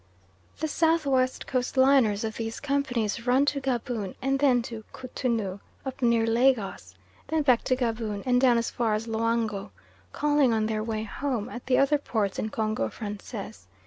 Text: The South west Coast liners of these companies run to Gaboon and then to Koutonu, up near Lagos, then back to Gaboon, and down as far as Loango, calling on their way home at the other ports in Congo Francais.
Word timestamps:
The 0.57 0.67
South 0.67 1.05
west 1.05 1.45
Coast 1.45 1.77
liners 1.77 2.23
of 2.23 2.37
these 2.37 2.59
companies 2.59 3.27
run 3.27 3.45
to 3.45 3.59
Gaboon 3.59 4.15
and 4.19 4.39
then 4.39 4.63
to 4.63 4.83
Koutonu, 4.93 5.59
up 5.85 6.01
near 6.01 6.25
Lagos, 6.25 6.95
then 7.27 7.43
back 7.43 7.63
to 7.65 7.75
Gaboon, 7.75 8.23
and 8.25 8.41
down 8.41 8.57
as 8.57 8.71
far 8.71 8.95
as 8.95 9.05
Loango, 9.07 9.69
calling 10.11 10.53
on 10.53 10.65
their 10.65 10.83
way 10.83 11.03
home 11.03 11.49
at 11.49 11.67
the 11.67 11.77
other 11.77 11.99
ports 11.99 12.39
in 12.39 12.49
Congo 12.49 12.89
Francais. 12.89 13.67